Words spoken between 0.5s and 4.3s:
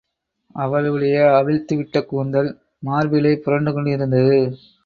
அவளுடைய அவிழ்த்துவிட்ட கூந்தல் மார்பிலே புரண்டு கொண்டிருந்தது.